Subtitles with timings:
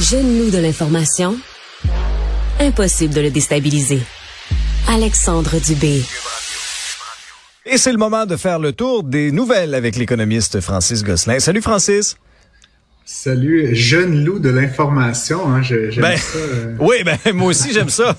[0.00, 1.36] Jeune loup de l'information,
[2.60, 4.00] impossible de le déstabiliser.
[4.86, 6.02] Alexandre Dubé.
[7.66, 11.40] Et c'est le moment de faire le tour des nouvelles avec l'économiste Francis Gosselin.
[11.40, 12.16] Salut Francis.
[13.10, 15.40] Salut, jeune loup de l'information.
[15.50, 16.36] Hein, j'aime ben, ça.
[16.36, 16.74] Euh.
[16.78, 18.14] Oui, ben moi aussi j'aime ça.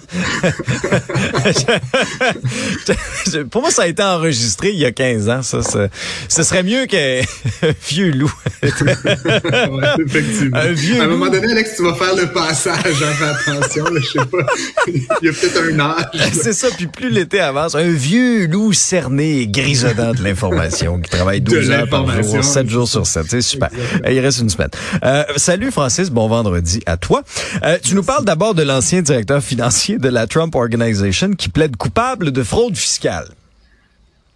[3.52, 5.44] Pour moi, ça a été enregistré il y a 15 ans.
[5.44, 5.90] Ça, ça
[6.28, 7.22] ce serait mieux qu'un
[7.88, 8.34] vieux loup.
[8.64, 8.72] ouais,
[10.04, 10.58] effectivement.
[10.58, 13.04] Un vieux à un moment donné, Alex, tu vas faire le passage.
[13.04, 13.86] Hein, fais attention.
[13.96, 14.40] je sais pas.
[14.88, 16.32] il y a peut-être un âge.
[16.34, 16.68] C'est ça.
[16.76, 21.70] Puis plus l'été avance, un vieux loup cerné et grisonnant de l'information qui travaille 12
[21.70, 23.26] heures par jour, 7 jours sur 7.
[23.30, 23.70] C'est super.
[24.10, 24.72] Il reste une semaine.
[25.04, 27.24] Euh, salut Francis, bon vendredi à toi.
[27.64, 31.78] Euh, tu nous parles d'abord de l'ancien directeur financier de la Trump Organization qui plaide
[31.78, 33.28] coupable de fraude fiscale.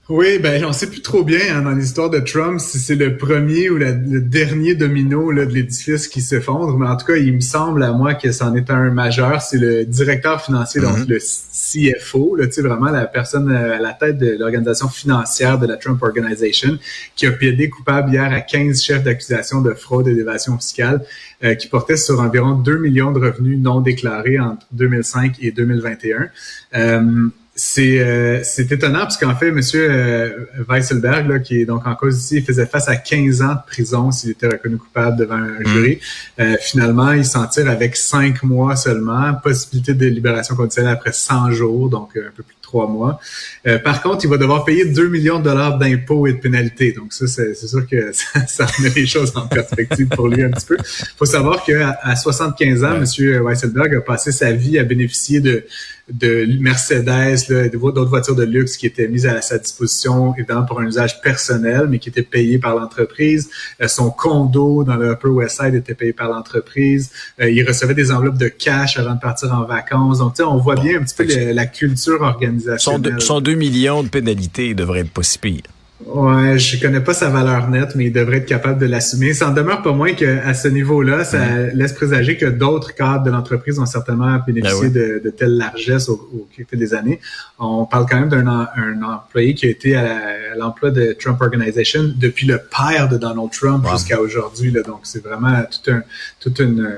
[0.10, 3.16] Oui, ben on sait plus trop bien hein, dans l'histoire de Trump si c'est le
[3.16, 7.34] premier ou le dernier domino là, de l'édifice qui s'effondre, mais en tout cas, il
[7.34, 9.42] me semble à moi que c'en est un majeur.
[9.42, 11.08] C'est le directeur financier, donc mm-hmm.
[11.08, 16.04] le CFO, là, vraiment la personne à la tête de l'organisation financière de la Trump
[16.04, 16.78] Organization,
[17.16, 21.06] qui a plaidé coupable hier à 15 chefs d'accusation de fraude et d'évasion fiscale,
[21.46, 26.28] euh, qui portaient sur environ 2 millions de revenus non déclarés entre 2005 et 2021.
[26.76, 31.86] Euh, c'est euh, c'est étonnant parce qu'en fait, Monsieur euh, Weisselberg, là, qui est donc
[31.86, 35.18] en cause ici, il faisait face à 15 ans de prison s'il était reconnu coupable
[35.18, 35.68] devant un mm.
[35.68, 36.00] jury.
[36.40, 41.52] Euh, finalement, il s'en tire avec 5 mois seulement, possibilité de libération conditionnelle après 100
[41.52, 43.20] jours, donc un peu plus trois mois.
[43.68, 46.92] Euh, par contre, il va devoir payer 2 millions de dollars d'impôts et de pénalités.
[46.92, 50.50] Donc ça, c'est sûr que ça, ça, met les choses en perspective pour lui un
[50.50, 50.78] petit peu.
[50.80, 53.06] Il faut savoir qu'à à 75 ans, M.
[53.46, 55.66] Weisselberg a passé sa vie à bénéficier de
[56.12, 60.86] de Mercedes, d'autres voitures de luxe qui étaient mises à sa disposition, évidemment pour un
[60.86, 63.50] usage personnel, mais qui étaient payées par l'entreprise.
[63.82, 67.12] Euh, son condo dans le Upper West Side était payé par l'entreprise.
[67.40, 70.20] Euh, il recevait des enveloppes de cash avant de partir en vacances.
[70.20, 72.24] Donc, on voit bien un petit peu la culture
[72.68, 73.22] organisationnelle.
[73.22, 75.64] Son, 2 millions de pénalités devrait être pas si pire.
[76.06, 79.34] Ouais, je connais pas sa valeur nette, mais il devrait être capable de l'assumer.
[79.34, 83.32] Ça en demeure pas moins qu'à ce niveau-là, ça laisse présager que d'autres cadres de
[83.32, 87.20] l'entreprise ont certainement bénéficié ben de, de telle largesse au, au fil des années.
[87.58, 92.04] On parle quand même d'un un employé qui a été à l'emploi de Trump Organization
[92.16, 94.74] depuis le père de Donald Trump jusqu'à aujourd'hui.
[94.74, 96.04] Donc, c'est vraiment tout un,
[96.40, 96.96] toute une euh,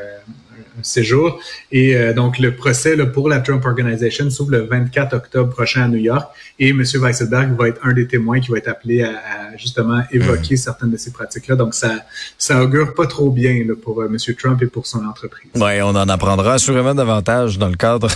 [0.81, 1.39] séjour.
[1.71, 5.83] Et euh, donc, le procès là, pour la Trump Organization s'ouvre le 24 octobre prochain
[5.83, 6.27] à New York.
[6.59, 6.83] Et M.
[6.83, 10.57] Weisselberg va être un des témoins qui va être appelé à, justement évoquer hmm.
[10.57, 11.55] certaines de ces pratiques-là.
[11.55, 11.91] Donc, ça,
[12.37, 14.17] ça augure pas trop bien là, pour euh, M.
[14.37, 15.51] Trump et pour son entreprise.
[15.55, 18.09] Oui, on en apprendra assurément davantage dans le cadre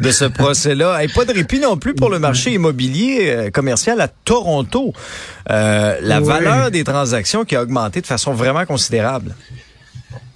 [0.00, 1.02] de ce procès-là.
[1.04, 4.92] Et pas de répit non plus pour le marché immobilier euh, commercial à Toronto.
[5.48, 9.34] la valeur des transactions qui a augmenté de façon vraiment considérable.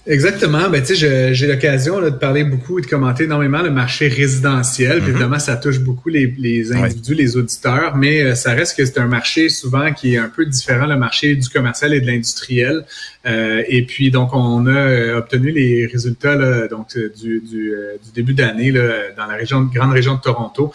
[0.07, 0.69] Exactement.
[0.69, 5.01] Ben, tu sais, j'ai l'occasion de parler beaucoup et de commenter énormément le marché résidentiel.
[5.01, 5.09] Mm-hmm.
[5.09, 8.99] Évidemment, ça touche beaucoup les, les individus, les auditeurs, mais euh, ça reste que c'est
[8.99, 12.85] un marché souvent qui est un peu différent, le marché du commercial et de l'industriel.
[13.25, 18.11] Euh, et puis, donc, on a euh, obtenu les résultats là, donc du, du, du
[18.15, 20.71] début d'année dans la région, grande région de Toronto.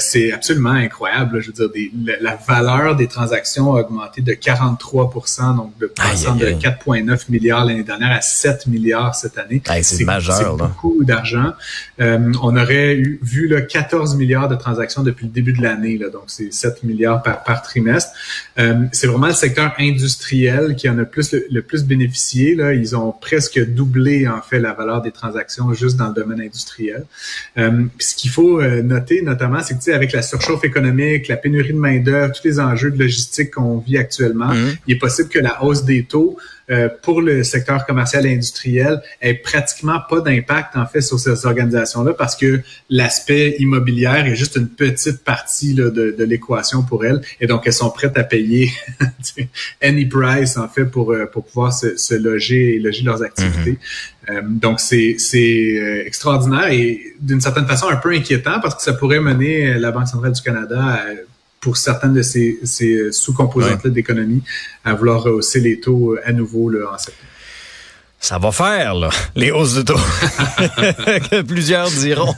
[0.00, 1.40] c'est absolument incroyable.
[1.40, 6.34] je veux dire, des, la, valeur des transactions a augmenté de 43% donc de passant
[6.34, 8.71] de 4,9 milliards l'année dernière à 7 milliards
[9.14, 9.62] cette année.
[9.82, 10.56] c'est majeur.
[10.56, 11.52] beaucoup d'argent.
[12.00, 15.98] Euh, on aurait eu, vu là, 14 milliards de transactions depuis le début de l'année,
[15.98, 18.10] donc c'est 7 milliards par, par trimestre.
[18.58, 22.54] Euh, c'est vraiment le secteur industriel qui en a plus le, plus bénéficié.
[22.54, 22.72] Là.
[22.72, 27.04] Ils ont presque doublé en fait la valeur des transactions juste dans le domaine industriel.
[27.58, 31.78] Euh, ce qu'il faut noter notamment, c'est que avec la surchauffe économique, la pénurie de
[31.78, 34.76] main d'œuvre, tous les enjeux de logistique qu'on vit actuellement, mm-hmm.
[34.86, 36.36] il est possible que la hausse des taux
[36.70, 41.44] euh, pour le secteur commercial et industriel ait pratiquement pas d'impact en fait sur ces
[41.44, 47.04] organisations-là parce que l'aspect immobilier est juste une petite partie là, de, de l'équation pour
[47.04, 48.70] elles et donc elles sont prêtes à payer
[49.82, 53.72] any price en fait pour euh, pour pouvoir se, se loger et loger leurs activités.
[53.72, 54.30] Mm-hmm.
[54.30, 58.92] Euh, donc c'est c'est extraordinaire et d'une certaine façon un peu inquiétant parce que ça
[58.92, 61.06] pourrait mener la Banque centrale du Canada à
[61.62, 64.42] pour certaines de ces, ces sous-composantes d'économie
[64.84, 67.31] à vouloir rehausser les taux euh, à nouveau là, en septembre.
[68.22, 69.94] Ça va faire, là, les hausses de taux.
[71.30, 72.32] que plusieurs diront.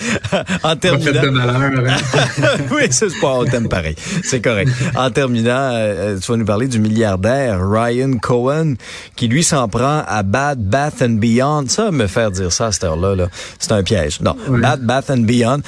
[0.62, 1.22] en terminant.
[1.22, 1.88] de malheur.
[1.88, 2.48] Hein.
[2.70, 3.96] oui, c'est pas un thème pareil.
[4.22, 4.70] C'est correct.
[4.94, 8.74] En terminant, euh, tu vas nous parler du milliardaire Ryan Cohen,
[9.16, 11.64] qui lui s'en prend à Bad Bath and Beyond.
[11.68, 14.20] Ça, me faire dire ça à cette heure-là, -là, c'est un piège.
[14.20, 15.62] Non, Bad Bath and Beyond.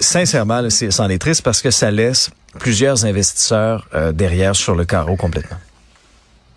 [0.00, 5.16] Sincèrement, c'en est, triste parce que ça laisse plusieurs investisseurs euh, derrière sur le carreau
[5.16, 5.58] complètement.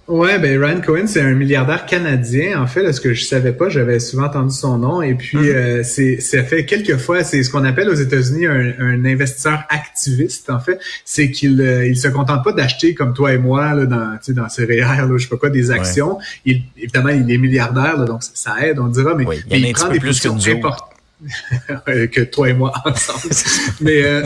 [0.08, 2.62] Ouais, ben Ryan Cohen, c'est un milliardaire canadien.
[2.62, 5.02] En fait, ce que je savais pas, j'avais souvent entendu son nom.
[5.02, 5.56] Et puis, mm-hmm.
[5.56, 10.50] euh, c'est ça fait quelques fois, c'est ce qu'on appelle aux États-Unis un, investisseur activiste.
[10.50, 13.86] En fait, c'est qu'il euh, il se contente pas d'acheter comme toi et moi là,
[13.86, 16.20] dans tu sais, dans céréales, là, je sais pas quoi, des actions.
[16.46, 20.38] Il, évidemment, il est milliardaire, donc ça aide, on dira, mais, il, prend des positions
[20.38, 20.87] importantes
[21.86, 23.34] que toi et moi ensemble.
[23.82, 24.24] mais euh,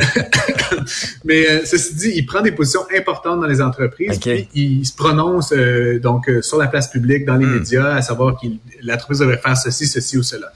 [1.23, 4.19] mais euh, ceci dit, il prend des positions importantes dans les entreprises.
[4.19, 7.59] Puis il se prononce euh, donc sur la place publique, dans les hmm.
[7.59, 10.51] médias, à savoir qu'il l'entreprise devrait faire ceci, ceci ou cela.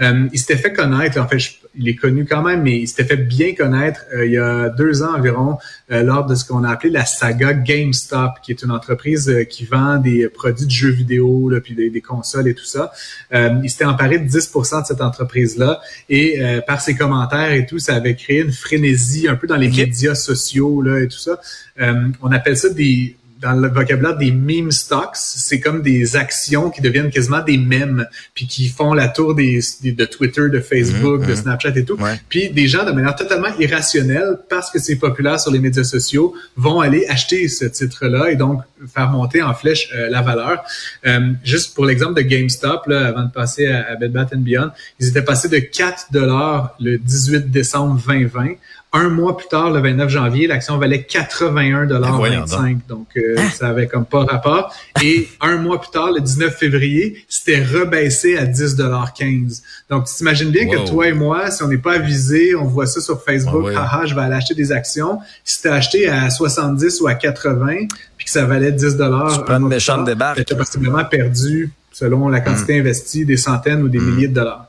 [0.00, 1.20] il s'était fait connaître.
[1.20, 1.38] En fait,
[1.76, 5.02] il est connu quand même, mais il s'était fait bien connaître il y a deux
[5.02, 5.58] ans environ
[5.88, 9.98] lors de ce qu'on a appelé la saga GameStop, qui est une entreprise qui vend
[9.98, 12.92] des produits de jeux vidéo, là, puis des, des, consoles et tout ça.
[13.32, 17.78] il s'était emparé de 10% de cette entreprise-là et euh, par ses commentaires et tout,
[17.78, 21.40] ça avait créé une frénésie un peu dans les médias sociaux là et tout ça.
[21.80, 26.70] Euh, on appelle ça des dans le vocabulaire des meme stocks, c'est comme des actions
[26.70, 31.20] qui deviennent quasiment des mèmes, puis qui font la tour des, de Twitter, de Facebook,
[31.20, 31.36] de mhm, mhm.
[31.36, 31.98] Snapchat et tout.
[32.28, 36.34] Puis des gens de manière totalement irrationnelle, parce que c'est populaire sur les médias sociaux,
[36.56, 38.60] vont aller acheter ce titre-là et donc
[38.94, 40.62] faire monter en flèche euh, la valeur.
[41.06, 44.70] Euh, juste pour l'exemple de GameStop, là, avant de passer à, à Bed Bath Beyond,
[44.98, 48.54] ils étaient passés de 4 dollars le 18 décembre 2020
[48.92, 53.48] un mois plus tard, le 29 janvier, l'action valait 81,25 ben Donc, euh, hein?
[53.54, 54.74] ça avait comme pas rapport.
[55.00, 60.50] Et un mois plus tard, le 19 février, c'était rebaissé à 10,15 Donc, tu t'imagines
[60.50, 63.70] bien que toi et moi, si on n'est pas avisé, on voit ça sur Facebook,
[63.76, 65.20] haha, je vais aller acheter des actions.
[65.44, 69.38] Si tu as acheté à 70 ou à 80, puis que ça valait 10 dollars,
[69.38, 70.44] tu prends une méchante débarque.
[70.44, 72.80] Tu as possiblement perdu, selon la quantité hmm.
[72.80, 74.14] investie, des centaines ou des hmm.
[74.14, 74.66] milliers de dollars.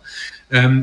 [0.54, 0.82] Euh,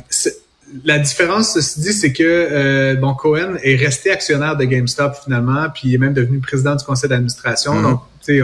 [0.84, 5.66] la différence, ceci dit, c'est que euh, bon, Cohen est resté actionnaire de GameStop finalement,
[5.72, 7.74] puis il est même devenu président du conseil d'administration.
[7.74, 7.82] Mm-hmm.
[7.82, 8.40] Donc, sais,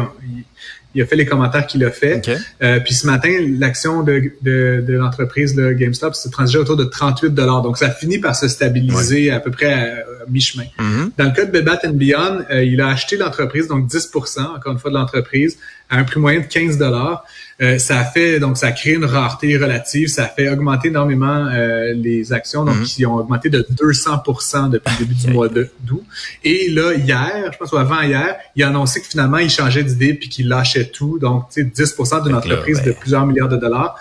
[0.94, 2.22] il, a fait les commentaires qu'il a fait.
[2.62, 6.84] Euh, puis ce matin, l'action de, de, de l'entreprise de GameStop s'est transigée autour de
[6.84, 7.62] 38 dollars.
[7.62, 10.64] Donc, ça finit par se stabiliser à peu près à, mi-chemin.
[10.78, 11.10] Mm-hmm.
[11.18, 14.72] Dans le cas de Bed Bath Beyond, euh, il a acheté l'entreprise, donc 10% encore
[14.72, 15.58] une fois de l'entreprise,
[15.90, 17.24] à un prix moyen de 15 dollars.
[17.62, 20.88] Euh, ça a fait donc ça a créé une rareté relative, ça a fait augmenter
[20.88, 22.84] énormément euh, les actions, donc mhm.
[22.84, 26.02] qui ont augmenté de 200% depuis le début du mois d'août.
[26.42, 29.84] Et là hier, je pense ou avant hier, il a annoncé que finalement il changeait
[29.84, 33.56] d'idée puis qu'il lâchait tout, donc tu sais 10% d'une entreprise de plusieurs milliards de
[33.56, 33.96] dollars.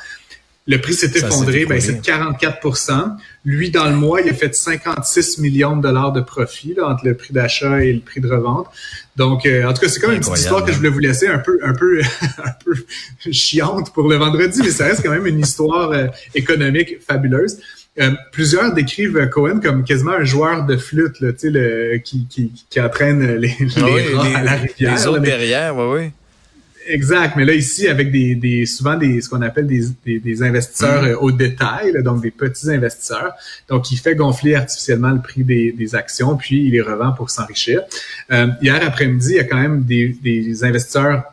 [0.66, 5.40] Le prix s'est effondré, ben, c'est 44% Lui, dans le mois, il a fait 56
[5.40, 8.68] millions de dollars de profit entre le prix d'achat et le prix de revente.
[9.18, 11.28] Donc, euh, en tout cas, c'est comme une petite histoire que je voulais vous laisser
[11.28, 12.76] un peu, un peu, un peu
[13.30, 17.58] chiante pour le vendredi, mais ça reste quand même une histoire euh, économique fabuleuse.
[18.00, 22.82] Euh, plusieurs décrivent Cohen comme quasiment un joueur de flûte, là, le, qui, qui, qui
[22.82, 24.96] entraîne les, ah à la rivière.
[24.96, 26.12] Les autres derrière, oui, oui.
[26.86, 31.04] Exact, mais là ici avec des, des souvent des ce qu'on appelle des, des, investisseurs
[31.04, 31.08] mm.
[31.08, 33.34] euh, au détail, donc des petits investisseurs.
[33.70, 37.30] Donc il fait gonfler artificiellement le prix des, des actions puis il les revend pour
[37.30, 37.82] s'enrichir.
[38.32, 41.24] Euh, hier après-midi, il y a quand même des, des investisseurs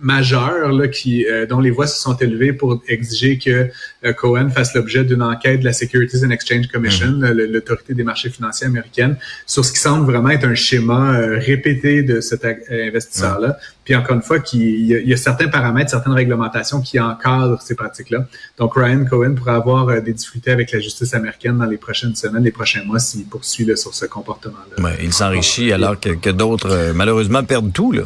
[0.00, 3.68] majeurs là, qui, euh, dont les voix se sont élevées pour exiger que
[4.04, 7.32] euh, Cohen fasse l'objet d'une enquête de la Securities and Exchange Commission, mm-hmm.
[7.52, 9.16] l'autorité des marchés financiers américaine,
[9.46, 13.58] sur ce qui semble vraiment être un schéma euh, répété de cet investisseur-là.
[13.84, 16.98] Puis encore une fois, il y, a, il y, a certains paramètres, certaines réglementations qui
[16.98, 18.26] encadrent ces pratiques-là.
[18.58, 22.44] Donc Ryan Cohen pourrait avoir des difficultés avec la justice américaine dans les prochaines semaines,
[22.44, 24.92] les prochains mois, s'il poursuit là, sur ce comportement-là.
[25.02, 27.92] il s'enrichit alors que, que d'autres, malheureusement, perdent tout.
[27.92, 28.04] Là.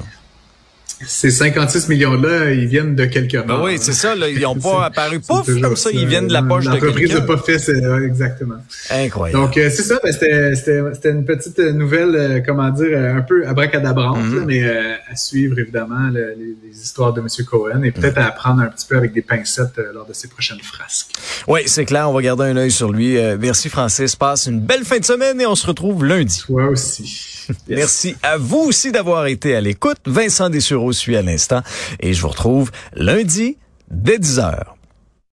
[1.07, 3.59] Ces 56 millions-là, ils viennent de quelque part.
[3.59, 4.15] Ben oui, c'est ça.
[4.15, 5.91] Là, ils n'ont pas apparu pouf comme ça.
[5.93, 6.87] Ils viennent de la poche de quelqu'un.
[6.87, 8.57] L'entreprise n'a pas fait, c'est exactement.
[8.91, 9.41] Incroyable.
[9.41, 10.01] Donc euh, c'est ça.
[10.03, 15.17] Ben, c'était une petite nouvelle, euh, comment dire, un peu abracadabrante, mm mais euh, à
[15.17, 17.29] suivre évidemment les, les, histoires de M.
[17.49, 20.61] Cohen et peut-être à apprendre un petit peu avec des pincettes lors de ses prochaines
[20.61, 21.13] frasques.
[21.49, 22.11] Oui, c'est clair.
[22.11, 23.17] On va garder un œil sur lui.
[23.41, 24.17] merci Francis.
[24.17, 26.43] Passe une belle fin de semaine et on se retrouve lundi.
[26.47, 27.35] Toi aussi.
[27.69, 29.97] Merci à vous aussi d'avoir été à l'écoute.
[30.07, 31.63] Vincent Dessureau suit à l'instant
[32.01, 33.59] et je vous retrouve lundi
[33.91, 34.74] dès 10 heures.